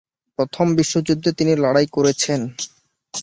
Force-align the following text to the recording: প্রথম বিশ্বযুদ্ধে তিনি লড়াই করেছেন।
প্রথম 0.39 0.67
বিশ্বযুদ্ধে 0.77 1.29
তিনি 1.33 1.53
লড়াই 1.55 1.87
করেছেন। 1.91 2.39